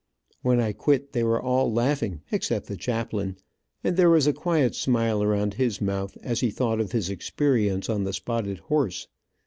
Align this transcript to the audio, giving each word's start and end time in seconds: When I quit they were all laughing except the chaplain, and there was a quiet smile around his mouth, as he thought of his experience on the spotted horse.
When 0.41 0.59
I 0.59 0.73
quit 0.73 1.11
they 1.11 1.23
were 1.23 1.39
all 1.39 1.71
laughing 1.71 2.21
except 2.31 2.65
the 2.65 2.75
chaplain, 2.75 3.37
and 3.83 3.97
there 3.97 4.09
was 4.09 4.25
a 4.25 4.33
quiet 4.33 4.73
smile 4.73 5.21
around 5.21 5.53
his 5.53 5.79
mouth, 5.79 6.17
as 6.23 6.39
he 6.39 6.49
thought 6.49 6.79
of 6.81 6.91
his 6.91 7.11
experience 7.11 7.87
on 7.87 8.03
the 8.03 8.11
spotted 8.13 8.57
horse. 8.61 9.07